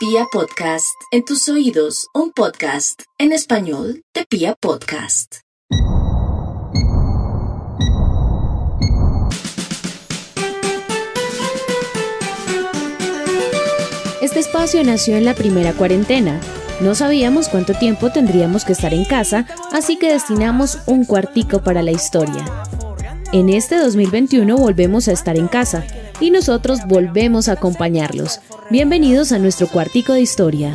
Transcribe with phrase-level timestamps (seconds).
[0.00, 5.40] Pia Podcast, en tus oídos, un podcast en español de Pia Podcast.
[14.22, 16.40] Este espacio nació en la primera cuarentena.
[16.80, 21.82] No sabíamos cuánto tiempo tendríamos que estar en casa, así que destinamos un cuartico para
[21.82, 22.46] la historia.
[23.34, 25.84] En este 2021 volvemos a estar en casa
[26.20, 28.40] y nosotros volvemos a acompañarlos.
[28.70, 30.74] Bienvenidos a nuestro cuartico de historia.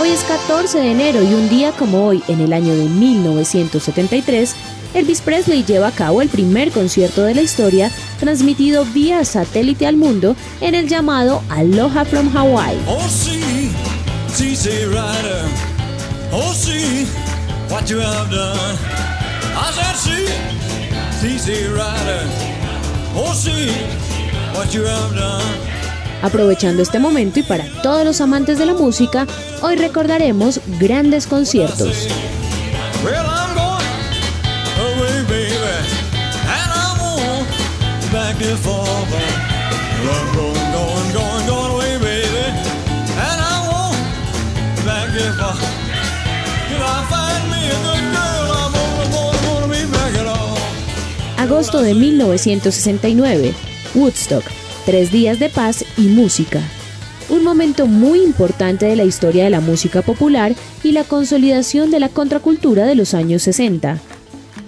[0.00, 4.56] Hoy es 14 de enero y un día como hoy, en el año de 1973,
[4.94, 9.96] Elvis Presley lleva a cabo el primer concierto de la historia transmitido vía satélite al
[9.96, 12.78] mundo en el llamado Aloha from Hawaii.
[12.88, 13.70] Oh, see,
[14.28, 15.44] CC Rider.
[16.32, 17.06] Oh, see
[17.68, 18.76] what you have done.
[19.54, 20.26] I said, see,
[21.20, 22.24] CC Rider.
[23.14, 23.70] Oh, see
[24.54, 25.70] what you have done.
[26.22, 29.26] Aprovechando este momento y para todos los amantes de la música,
[29.62, 32.08] hoy recordaremos grandes conciertos.
[33.02, 33.29] Well,
[51.36, 53.52] Agosto de 1969,
[53.94, 54.44] Woodstock,
[54.86, 56.62] tres días de paz y música.
[57.28, 62.00] Un momento muy importante de la historia de la música popular y la consolidación de
[62.00, 64.00] la contracultura de los años 60.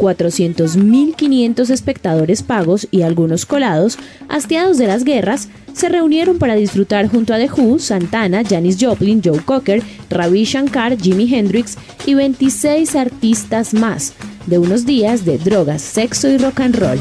[0.02, 7.32] 400.500 espectadores pagos y algunos colados, hastiados de las guerras, se reunieron para disfrutar junto
[7.32, 13.72] a The Who, Santana, Janis Joplin, Joe Cocker, Ravi Shankar, Jimi Hendrix y 26 artistas
[13.72, 14.12] más,
[14.46, 17.00] de unos días de drogas, sexo y rock and roll.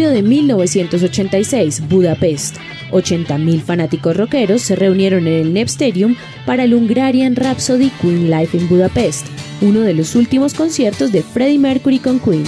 [0.00, 2.56] Julio de 1986, Budapest.
[2.90, 6.16] 80.000 fanáticos rockeros se reunieron en el Nep Stadium
[6.46, 9.26] para el Hungarian Rhapsody Queen Live en Budapest,
[9.60, 12.44] uno de los últimos conciertos de Freddie Mercury con Queen.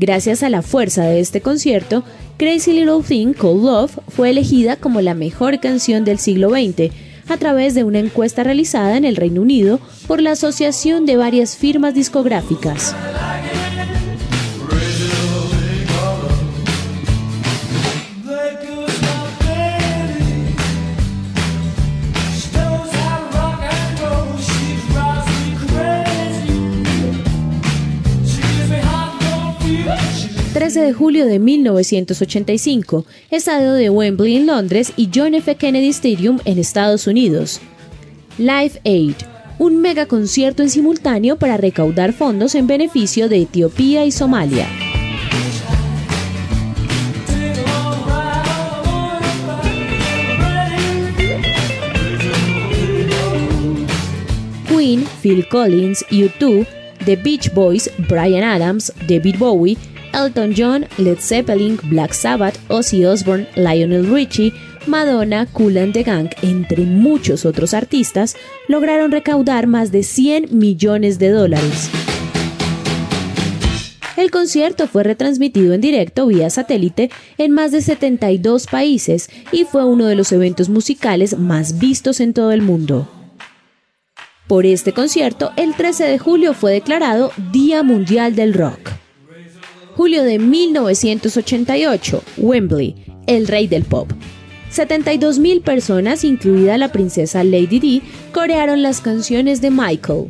[0.00, 2.04] Gracias a la fuerza de este concierto,
[2.38, 6.90] Crazy Little Thing Called Love fue elegida como la mejor canción del siglo XX
[7.28, 11.54] a través de una encuesta realizada en el Reino Unido por la Asociación de varias
[11.54, 12.96] firmas discográficas.
[30.70, 35.56] 13 de julio de 1985, estadio de Wembley en Londres y John F.
[35.56, 37.60] Kennedy Stadium en Estados Unidos.
[38.38, 39.16] Live Aid,
[39.58, 44.68] un mega concierto en simultáneo para recaudar fondos en beneficio de Etiopía y Somalia.
[54.68, 56.64] Queen, Phil Collins, U2,
[57.04, 59.76] The Beach Boys, Brian Adams, David Bowie,
[60.12, 64.52] Elton John, Led Zeppelin, Black Sabbath, Ozzy Osbourne, Lionel Richie,
[64.86, 68.36] Madonna, Kool and the Gang, entre muchos otros artistas,
[68.68, 71.90] lograron recaudar más de 100 millones de dólares.
[74.16, 79.84] El concierto fue retransmitido en directo vía satélite en más de 72 países y fue
[79.84, 83.08] uno de los eventos musicales más vistos en todo el mundo.
[84.46, 88.99] Por este concierto, el 13 de julio fue declarado Día Mundial del Rock.
[90.00, 92.94] Julio de 1988, Wembley,
[93.26, 94.10] el rey del pop.
[94.72, 98.02] 72.000 personas, incluida la princesa Lady Di,
[98.32, 100.28] corearon las canciones de Michael.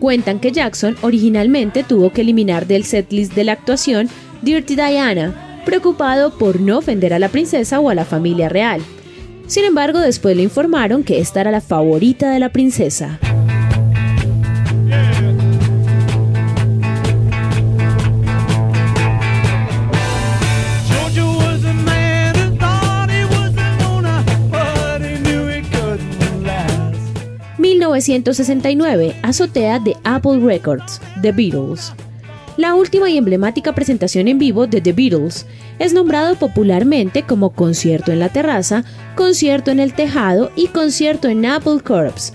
[0.00, 4.08] Cuentan que Jackson originalmente tuvo que eliminar del setlist de la actuación
[4.42, 8.82] Dirty Diana, preocupado por no ofender a la princesa o a la familia real.
[9.46, 13.20] Sin embargo, después le informaron que esta era la favorita de la princesa.
[28.00, 31.92] 1969, azotea de Apple Records, The Beatles.
[32.56, 35.46] La última y emblemática presentación en vivo de The Beatles
[35.78, 38.84] es nombrado popularmente como concierto en la terraza,
[39.16, 42.32] concierto en el tejado y concierto en Apple Corps.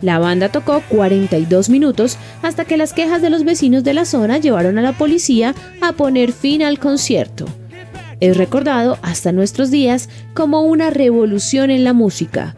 [0.00, 4.38] La banda tocó 42 minutos hasta que las quejas de los vecinos de la zona
[4.38, 7.46] llevaron a la policía a poner fin al concierto.
[8.20, 12.54] Es recordado hasta nuestros días como una revolución en la música.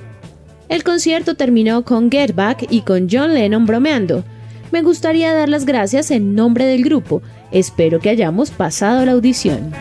[0.71, 4.23] El concierto terminó con Get Back y con John Lennon bromeando.
[4.71, 7.23] Me gustaría dar las gracias en nombre del grupo.
[7.51, 9.73] Espero que hayamos pasado la audición.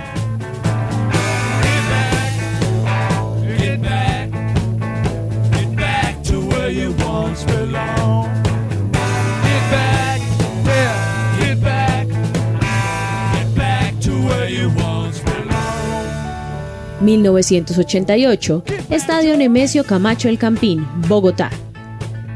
[17.02, 21.50] 1988, Estadio Nemesio Camacho El Campín, Bogotá.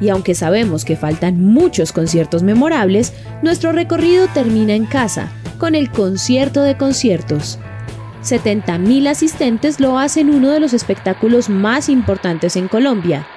[0.02, 5.92] Y aunque sabemos que faltan muchos conciertos memorables, nuestro recorrido termina en casa, con el
[5.92, 7.60] concierto de conciertos.
[8.24, 13.28] 70.000 asistentes lo hacen uno de los espectáculos más importantes en Colombia.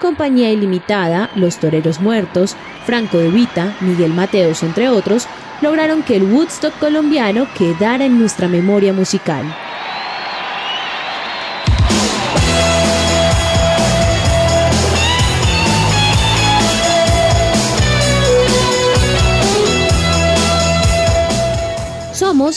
[0.00, 5.26] Compañía Ilimitada, Los Toreros Muertos, Franco de Vita, Miguel Mateos, entre otros,
[5.60, 9.44] lograron que el Woodstock colombiano quedara en nuestra memoria musical.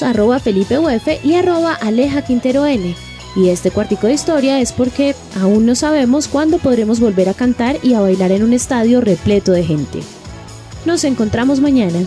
[0.03, 0.77] Arroba Felipe
[1.23, 2.95] y arroba Aleja Quintero N.
[3.35, 7.77] Y este cuartico de historia es porque aún no sabemos cuándo podremos volver a cantar
[7.81, 10.01] y a bailar en un estadio repleto de gente.
[10.85, 11.99] Nos encontramos mañana.